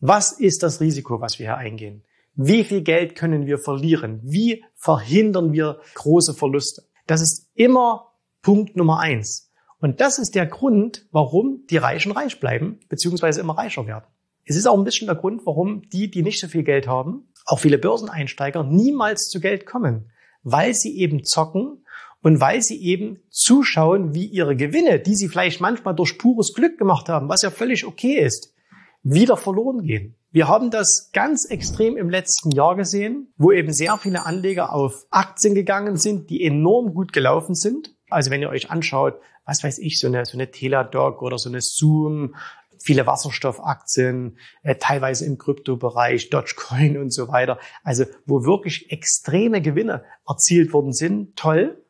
was 0.00 0.32
ist 0.32 0.62
das 0.62 0.80
Risiko, 0.80 1.20
was 1.20 1.38
wir 1.38 1.46
hier 1.46 1.56
eingehen? 1.56 2.04
Wie 2.34 2.62
viel 2.62 2.82
Geld 2.82 3.16
können 3.16 3.46
wir 3.46 3.58
verlieren? 3.58 4.20
Wie 4.22 4.64
verhindern 4.76 5.52
wir 5.52 5.80
große 5.94 6.34
Verluste? 6.34 6.84
Das 7.06 7.20
ist 7.20 7.50
immer 7.54 8.12
Punkt 8.42 8.76
Nummer 8.76 9.00
eins. 9.00 9.50
Und 9.80 10.00
das 10.00 10.18
ist 10.18 10.34
der 10.34 10.46
Grund, 10.46 11.06
warum 11.10 11.64
die 11.68 11.76
Reichen 11.76 12.12
reich 12.12 12.38
bleiben, 12.38 12.80
beziehungsweise 12.88 13.40
immer 13.40 13.58
reicher 13.58 13.86
werden. 13.86 14.04
Es 14.44 14.56
ist 14.56 14.66
auch 14.66 14.78
ein 14.78 14.84
bisschen 14.84 15.06
der 15.06 15.16
Grund, 15.16 15.44
warum 15.46 15.82
die, 15.90 16.10
die 16.10 16.22
nicht 16.22 16.40
so 16.40 16.48
viel 16.48 16.62
Geld 16.62 16.86
haben, 16.86 17.28
auch 17.48 17.60
viele 17.60 17.78
Börseneinsteiger 17.78 18.62
niemals 18.62 19.28
zu 19.28 19.40
Geld 19.40 19.66
kommen, 19.66 20.10
weil 20.42 20.74
sie 20.74 20.98
eben 20.98 21.24
zocken 21.24 21.84
und 22.22 22.40
weil 22.40 22.62
sie 22.62 22.82
eben 22.82 23.20
zuschauen, 23.30 24.14
wie 24.14 24.26
ihre 24.26 24.54
Gewinne, 24.54 25.00
die 25.00 25.14
sie 25.14 25.28
vielleicht 25.28 25.60
manchmal 25.60 25.94
durch 25.94 26.18
pures 26.18 26.52
Glück 26.52 26.78
gemacht 26.78 27.08
haben, 27.08 27.28
was 27.28 27.42
ja 27.42 27.50
völlig 27.50 27.86
okay 27.86 28.18
ist, 28.18 28.54
wieder 29.02 29.36
verloren 29.36 29.82
gehen. 29.82 30.14
Wir 30.30 30.46
haben 30.46 30.70
das 30.70 31.10
ganz 31.14 31.46
extrem 31.46 31.96
im 31.96 32.10
letzten 32.10 32.50
Jahr 32.50 32.76
gesehen, 32.76 33.32
wo 33.38 33.50
eben 33.50 33.72
sehr 33.72 33.96
viele 33.96 34.26
Anleger 34.26 34.74
auf 34.74 35.06
Aktien 35.10 35.54
gegangen 35.54 35.96
sind, 35.96 36.28
die 36.28 36.44
enorm 36.44 36.92
gut 36.92 37.14
gelaufen 37.14 37.54
sind. 37.54 37.94
Also 38.10 38.30
wenn 38.30 38.42
ihr 38.42 38.50
euch 38.50 38.70
anschaut, 38.70 39.14
was 39.46 39.64
weiß 39.64 39.78
ich, 39.78 39.98
so 39.98 40.08
eine, 40.08 40.26
so 40.26 40.36
eine 40.36 40.50
Teladoc 40.50 41.22
oder 41.22 41.38
so 41.38 41.48
eine 41.48 41.62
Zoom 41.62 42.34
viele 42.78 43.06
Wasserstoffaktien, 43.06 44.38
äh, 44.62 44.76
teilweise 44.76 45.26
im 45.26 45.38
Kryptobereich, 45.38 46.30
Dogecoin 46.30 46.98
und 46.98 47.12
so 47.12 47.28
weiter. 47.28 47.58
Also 47.82 48.04
wo 48.26 48.44
wirklich 48.44 48.90
extreme 48.90 49.60
Gewinne 49.60 50.04
erzielt 50.26 50.72
worden 50.72 50.92
sind, 50.92 51.36
toll. 51.36 51.84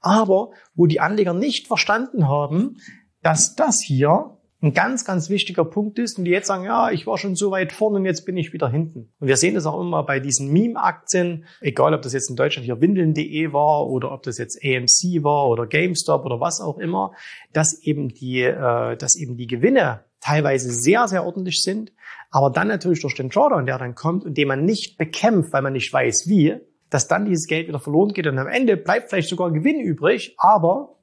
Aber 0.00 0.50
wo 0.74 0.86
die 0.86 1.00
Anleger 1.00 1.34
nicht 1.34 1.66
verstanden 1.66 2.28
haben, 2.28 2.78
dass 3.22 3.54
das 3.54 3.80
hier 3.80 4.34
ein 4.64 4.72
ganz, 4.72 5.04
ganz 5.04 5.28
wichtiger 5.28 5.64
Punkt 5.64 5.98
ist 5.98 6.18
und 6.18 6.24
die 6.24 6.30
jetzt 6.30 6.46
sagen, 6.46 6.64
ja, 6.64 6.90
ich 6.90 7.06
war 7.06 7.18
schon 7.18 7.36
so 7.36 7.50
weit 7.50 7.72
vorne 7.72 7.98
und 7.98 8.06
jetzt 8.06 8.24
bin 8.24 8.36
ich 8.36 8.52
wieder 8.52 8.68
hinten. 8.68 9.12
Und 9.20 9.28
wir 9.28 9.36
sehen 9.36 9.54
das 9.54 9.66
auch 9.66 9.80
immer 9.80 10.02
bei 10.04 10.20
diesen 10.20 10.50
Meme-Aktien, 10.50 11.44
egal 11.60 11.92
ob 11.94 12.02
das 12.02 12.14
jetzt 12.14 12.30
in 12.30 12.36
Deutschland 12.36 12.64
hier 12.64 12.80
windeln.de 12.80 13.52
war 13.52 13.86
oder 13.86 14.10
ob 14.10 14.22
das 14.22 14.38
jetzt 14.38 14.58
AMC 14.64 15.22
war 15.22 15.48
oder 15.48 15.66
GameStop 15.66 16.24
oder 16.24 16.40
was 16.40 16.60
auch 16.60 16.78
immer, 16.78 17.12
dass 17.52 17.82
eben 17.82 18.08
die, 18.08 18.40
äh, 18.40 18.96
dass 18.96 19.16
eben 19.16 19.36
die 19.36 19.46
Gewinne 19.46 20.04
teilweise 20.24 20.72
sehr, 20.72 21.06
sehr 21.06 21.24
ordentlich 21.24 21.62
sind, 21.62 21.92
aber 22.30 22.50
dann 22.50 22.68
natürlich 22.68 23.00
durch 23.00 23.14
den 23.14 23.28
Drawdown, 23.28 23.66
der 23.66 23.78
dann 23.78 23.94
kommt 23.94 24.24
und 24.24 24.38
den 24.38 24.48
man 24.48 24.64
nicht 24.64 24.96
bekämpft, 24.96 25.52
weil 25.52 25.62
man 25.62 25.74
nicht 25.74 25.92
weiß 25.92 26.26
wie, 26.28 26.56
dass 26.88 27.08
dann 27.08 27.26
dieses 27.26 27.46
Geld 27.46 27.68
wieder 27.68 27.78
verloren 27.78 28.12
geht 28.14 28.26
und 28.26 28.38
am 28.38 28.48
Ende 28.48 28.76
bleibt 28.76 29.10
vielleicht 29.10 29.28
sogar 29.28 29.52
Gewinn 29.52 29.80
übrig, 29.80 30.34
aber 30.38 30.96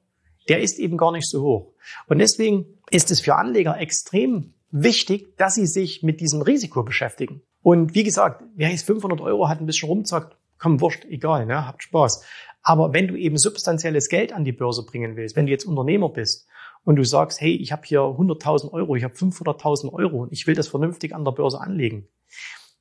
der 0.48 0.60
ist 0.60 0.78
eben 0.78 0.96
gar 0.96 1.12
nicht 1.12 1.28
so 1.28 1.42
hoch. 1.42 1.74
Und 2.08 2.18
deswegen 2.18 2.80
ist 2.90 3.10
es 3.10 3.20
für 3.20 3.36
Anleger 3.36 3.78
extrem 3.78 4.54
wichtig, 4.70 5.36
dass 5.36 5.54
sie 5.54 5.66
sich 5.66 6.02
mit 6.02 6.20
diesem 6.20 6.42
Risiko 6.42 6.82
beschäftigen. 6.82 7.42
Und 7.62 7.94
wie 7.94 8.02
gesagt, 8.02 8.42
wer 8.56 8.70
jetzt 8.70 8.86
500 8.86 9.20
Euro 9.20 9.48
hat, 9.48 9.60
ein 9.60 9.66
bisschen 9.66 9.88
rumzockt, 9.88 10.36
komm, 10.62 10.80
wurscht, 10.80 11.04
egal, 11.06 11.44
ne, 11.44 11.66
habt 11.66 11.82
Spaß. 11.82 12.24
Aber 12.62 12.92
wenn 12.92 13.08
du 13.08 13.16
eben 13.16 13.36
substanzielles 13.36 14.08
Geld 14.08 14.32
an 14.32 14.44
die 14.44 14.52
Börse 14.52 14.86
bringen 14.86 15.16
willst, 15.16 15.34
wenn 15.34 15.46
du 15.46 15.52
jetzt 15.52 15.64
Unternehmer 15.64 16.08
bist 16.08 16.46
und 16.84 16.94
du 16.94 17.04
sagst, 17.04 17.40
hey, 17.40 17.56
ich 17.56 17.72
habe 17.72 17.82
hier 17.84 18.00
100.000 18.00 18.72
Euro, 18.72 18.94
ich 18.94 19.02
habe 19.02 19.14
500.000 19.14 19.92
Euro 19.92 20.22
und 20.22 20.32
ich 20.32 20.46
will 20.46 20.54
das 20.54 20.68
vernünftig 20.68 21.14
an 21.14 21.24
der 21.24 21.32
Börse 21.32 21.60
anlegen, 21.60 22.06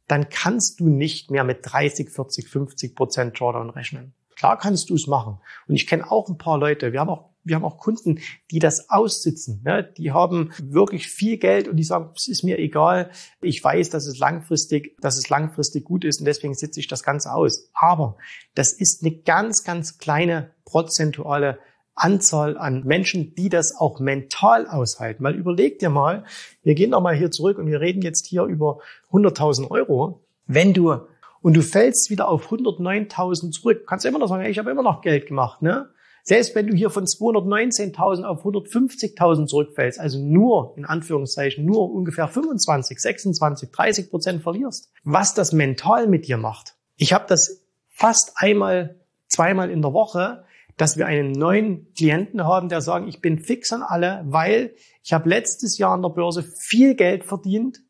dann 0.08 0.30
kannst 0.30 0.80
du 0.80 0.90
nicht 0.90 1.32
mehr 1.32 1.44
mit 1.44 1.60
30, 1.64 2.12
40, 2.12 2.48
50 2.48 2.96
Prozent 2.96 3.40
Drawdown 3.40 3.72
rechnen. 3.72 4.14
Klar 4.36 4.60
kannst 4.60 4.92
du 4.92 4.96
es 4.96 5.08
machen. 5.08 5.40
Und 5.68 5.76
ich 5.76 5.88
kenne 5.88 6.12
auch 6.12 6.30
ein 6.30 6.38
paar 6.38 6.60
Leute, 6.60 6.94
wir 6.94 7.00
haben 7.00 7.10
auch, 7.10 7.31
wir 7.44 7.56
haben 7.56 7.66
auch 7.66 7.78
Kunden, 7.78 8.20
die 8.52 8.60
das 8.60 8.90
aussitzen. 8.90 9.62
Ne? 9.64 9.84
Die 9.98 10.12
haben 10.12 10.52
wirklich 10.62 11.08
viel 11.08 11.38
Geld 11.38 11.68
und 11.68 11.78
die 11.78 11.84
sagen, 11.84 12.12
es 12.16 12.28
ist 12.28 12.44
mir 12.44 12.60
egal. 12.60 13.12
Ich 13.42 13.64
weiß, 13.64 13.90
dass 13.90 14.06
es 14.06 14.20
langfristig, 14.20 14.98
dass 15.02 15.18
es 15.18 15.30
langfristig 15.30 15.86
gut 15.86 16.06
ist 16.06 16.20
und 16.20 16.26
deswegen 16.26 16.54
sitze 16.54 16.80
ich 16.80 16.88
das 16.88 17.04
Ganze 17.04 17.34
aus. 17.34 17.70
Aber 17.74 18.18
das 18.56 18.74
ist 18.74 19.04
eine 19.04 19.16
ganz, 19.16 19.64
ganz 19.64 19.98
kleine 19.98 20.52
prozentuale 20.66 21.60
Anzahl 21.96 22.58
an 22.58 22.84
Menschen, 22.86 23.36
die 23.36 23.50
das 23.50 23.76
auch 23.76 24.00
mental 24.00 24.68
aushalten. 24.68 25.24
Weil 25.24 25.36
überleg 25.36 25.80
dir 25.80 25.90
mal, 25.90 26.24
wir 26.64 26.76
gehen 26.76 26.92
nochmal 26.92 27.16
hier 27.16 27.32
zurück 27.32 27.58
und 27.58 27.68
wir 27.68 27.82
reden 27.82 28.02
jetzt 28.02 28.26
hier 28.26 28.44
über 28.44 28.80
100.000 29.12 29.70
Euro. 29.70 30.26
Wenn 30.46 30.74
du 30.74 30.96
und 31.42 31.56
du 31.56 31.62
fällst 31.62 32.10
wieder 32.10 32.28
auf 32.28 32.52
109.000 32.52 33.52
zurück, 33.52 33.86
kannst 33.88 34.06
du 34.06 34.10
immer 34.10 34.20
noch 34.20 34.28
sagen, 34.28 34.46
ich 34.46 34.60
habe 34.60 34.72
immer 34.72 34.84
noch 34.84 35.02
Geld 35.02 35.28
gemacht, 35.28 35.62
ne? 35.62 35.90
Selbst 36.24 36.56
wenn 36.56 36.68
du 36.68 36.76
hier 36.76 36.90
von 36.90 37.06
219.000 37.06 38.24
auf 38.24 38.46
150.000 38.46 39.48
zurückfällst, 39.48 40.00
also 40.00 40.20
nur, 40.20 40.74
in 40.78 40.86
Anführungszeichen, 40.86 41.66
nur 41.66 41.92
ungefähr 41.92 42.28
25, 42.28 43.00
26, 43.00 43.72
30 43.72 44.10
Prozent 44.10 44.44
verlierst, 44.44 44.92
was 45.04 45.34
das 45.34 45.52
mental 45.52 46.08
mit 46.08 46.28
dir 46.28 46.38
macht. 46.38 46.76
Ich 46.98 47.14
habe 47.14 47.26
das 47.28 47.64
fast 47.90 48.34
einmal, 48.36 49.00
zweimal 49.28 49.70
in 49.70 49.82
der 49.82 49.94
Woche, 49.94 50.44
dass 50.78 50.98
wir 50.98 51.06
einen 51.06 51.32
neuen 51.32 51.94
Klienten 51.94 52.44
haben, 52.44 52.70
der 52.70 52.82
sagen, 52.82 53.08
ich 53.08 53.22
bin 53.22 53.40
fix 53.40 53.72
an 53.74 53.84
alle, 53.84 54.24
weil 54.26 54.74
ich 55.04 55.14
habe 55.14 55.30
letztes 55.30 55.78
Jahr 55.78 55.94
an 55.94 56.02
der 56.02 56.10
Börse 56.10 56.44
viel 56.44 56.96
Geld 56.96 57.24
verdient 57.24 57.82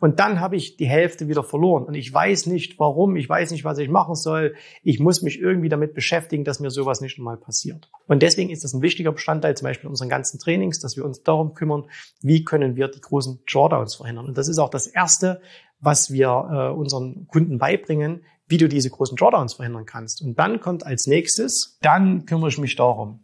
und 0.00 0.20
dann 0.20 0.40
habe 0.40 0.56
ich 0.56 0.76
die 0.76 0.86
Hälfte 0.86 1.28
wieder 1.28 1.42
verloren 1.42 1.84
und 1.84 1.94
ich 1.94 2.12
weiß 2.12 2.46
nicht 2.46 2.78
warum, 2.78 3.16
ich 3.16 3.28
weiß 3.28 3.50
nicht, 3.50 3.64
was 3.64 3.78
ich 3.78 3.88
machen 3.88 4.14
soll. 4.14 4.54
Ich 4.82 5.00
muss 5.00 5.22
mich 5.22 5.40
irgendwie 5.40 5.68
damit 5.68 5.94
beschäftigen, 5.94 6.44
dass 6.44 6.60
mir 6.60 6.70
sowas 6.70 7.00
nicht 7.00 7.18
nochmal 7.18 7.36
passiert. 7.36 7.90
Und 8.06 8.22
deswegen 8.22 8.50
ist 8.50 8.64
das 8.64 8.74
ein 8.74 8.82
wichtiger 8.82 9.12
Bestandteil 9.12 9.56
zum 9.56 9.66
Beispiel 9.66 9.88
unseren 9.88 10.08
ganzen 10.08 10.38
Trainings, 10.38 10.80
dass 10.80 10.96
wir 10.96 11.04
uns 11.04 11.22
darum 11.22 11.54
kümmern, 11.54 11.84
wie 12.22 12.44
können 12.44 12.76
wir 12.76 12.88
die 12.88 13.00
großen 13.00 13.40
Drawdowns 13.50 13.96
verhindern. 13.96 14.26
Und 14.26 14.38
das 14.38 14.48
ist 14.48 14.58
auch 14.58 14.70
das 14.70 14.86
Erste, 14.86 15.40
was 15.80 16.10
wir 16.10 16.28
äh, 16.28 16.76
unseren 16.76 17.26
Kunden 17.28 17.58
beibringen, 17.58 18.22
wie 18.48 18.58
du 18.58 18.68
diese 18.68 18.90
großen 18.90 19.16
Drawdowns 19.16 19.54
verhindern 19.54 19.86
kannst. 19.86 20.22
Und 20.22 20.38
dann 20.38 20.60
kommt 20.60 20.86
als 20.86 21.06
nächstes, 21.06 21.78
dann 21.82 22.26
kümmere 22.26 22.48
ich 22.48 22.58
mich 22.58 22.76
darum. 22.76 23.20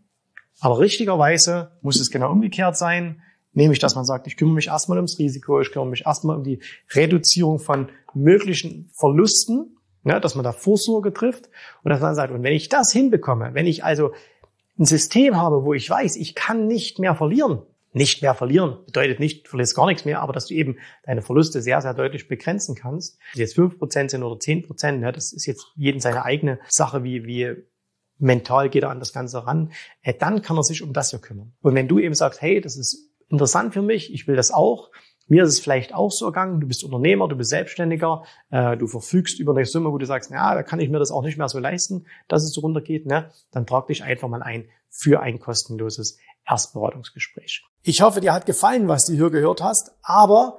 Aber 0.61 0.78
richtigerweise 0.78 1.73
muss 1.81 2.00
es 2.00 2.11
genau 2.11 2.31
umgekehrt 2.31 2.76
sein, 2.76 3.23
nämlich 3.52 3.78
dass 3.78 3.94
man 3.94 4.04
sagt, 4.04 4.26
ich 4.26 4.37
kümmere 4.37 4.56
mich 4.56 4.68
erstmal 4.68 4.99
ums 4.99 5.18
Risiko, 5.18 5.61
ich 5.61 5.73
kümmere 5.73 5.88
mich 5.88 6.06
erstmal 6.06 6.37
um 6.37 6.44
die 6.44 6.61
Reduzierung 6.94 7.59
von 7.59 7.88
möglichen 8.14 8.90
Verlusten, 8.94 9.76
ne, 10.02 10.21
dass 10.21 10.35
man 10.35 10.44
da 10.44 10.52
Vorsorge 10.52 11.12
trifft 11.12 11.49
und 11.82 11.90
dass 11.90 12.00
man 12.00 12.14
sagt, 12.14 12.32
und 12.32 12.42
wenn 12.42 12.52
ich 12.52 12.68
das 12.68 12.92
hinbekomme, 12.92 13.50
wenn 13.54 13.66
ich 13.66 13.85
also 13.85 14.12
ein 14.78 14.87
System 14.87 15.37
habe, 15.37 15.64
wo 15.64 15.75
ich 15.75 15.88
weiß, 15.88 16.16
ich 16.16 16.35
kann 16.35 16.66
nicht 16.66 16.99
mehr 16.99 17.14
verlieren, 17.14 17.62
nicht 17.92 18.23
mehr 18.23 18.35
verlieren. 18.35 18.78
Bedeutet 18.87 19.21
nicht, 19.21 19.44
du 19.44 19.50
verlierst 19.50 19.76
gar 19.76 19.87
nichts 19.87 20.06
mehr, 20.06 20.21
aber 20.21 20.32
dass 20.32 20.47
du 20.47 20.54
eben 20.54 20.78
deine 21.04 21.21
Verluste 21.21 21.61
sehr, 21.61 21.82
sehr 21.82 21.92
deutlich 21.92 22.26
begrenzen 22.26 22.75
kannst. 22.75 23.18
Jetzt 23.35 23.54
fünf 23.54 23.78
Prozent 23.78 24.11
sind 24.11 24.23
oder 24.23 24.40
zehn 24.40 24.62
Prozent, 24.62 25.02
ja, 25.02 25.12
das 25.12 25.32
ist 25.32 25.44
jetzt 25.44 25.66
jeden 25.76 26.00
seine 26.00 26.25
eigene 26.25 26.59
Sache, 26.71 27.04
wie, 27.04 27.26
wie, 27.26 27.54
mental 28.23 28.71
geht 28.71 28.85
er 28.85 28.90
an 28.90 29.00
das 29.00 29.12
Ganze 29.12 29.47
ran, 29.47 29.73
äh, 30.02 30.14
dann 30.14 30.42
kann 30.42 30.56
er 30.56 30.62
sich 30.62 30.82
um 30.82 30.92
das 30.92 31.11
hier 31.11 31.18
kümmern. 31.18 31.52
Und 31.61 31.75
wenn 31.75 31.88
du 31.88 31.99
eben 31.99 32.14
sagst, 32.14 32.40
hey, 32.40 32.61
das 32.61 32.76
ist 32.76 33.11
interessant 33.32 33.74
für 33.74 33.82
mich, 33.82 34.12
ich 34.14 34.28
will 34.28 34.36
das 34.36 34.52
auch, 34.52 34.90
mir 35.26 35.44
ist 35.44 35.50
es 35.50 35.60
vielleicht 35.60 35.94
auch 35.94 36.10
so 36.10 36.26
ergangen, 36.26 36.60
du 36.60 36.66
bist 36.66 36.84
Unternehmer, 36.84 37.26
du 37.26 37.36
bist 37.36 37.50
Selbstständiger, 37.50 38.24
äh, 38.50 38.76
du 38.76 38.86
verfügst 38.86 39.40
über 39.40 39.52
eine 39.52 39.64
Summe, 39.64 39.90
wo 39.90 39.98
du 39.98 40.04
sagst, 40.04 40.30
ja, 40.30 40.54
da 40.54 40.62
kann 40.62 40.78
ich 40.78 40.90
mir 40.90 40.98
das 40.98 41.10
auch 41.10 41.22
nicht 41.22 41.38
mehr 41.38 41.48
so 41.48 41.58
leisten, 41.58 42.06
dass 42.28 42.44
es 42.44 42.52
so 42.52 42.60
runtergeht, 42.60 43.06
ne? 43.06 43.30
dann 43.50 43.66
trag 43.66 43.86
dich 43.86 44.04
einfach 44.04 44.28
mal 44.28 44.42
ein 44.42 44.68
für 44.90 45.20
ein 45.20 45.40
kostenloses 45.40 46.18
Erstberatungsgespräch. 46.46 47.64
Ich 47.82 48.02
hoffe, 48.02 48.20
dir 48.20 48.34
hat 48.34 48.44
gefallen, 48.44 48.88
was 48.88 49.06
du 49.06 49.14
hier 49.14 49.30
gehört 49.30 49.62
hast, 49.62 49.92
aber 50.02 50.58